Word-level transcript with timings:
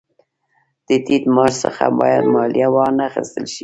د 0.87 0.89
ټیټ 1.05 1.23
معاش 1.35 1.53
څخه 1.63 1.83
باید 1.99 2.23
مالیه 2.33 2.67
وانخیستل 2.73 3.45
شي 3.53 3.59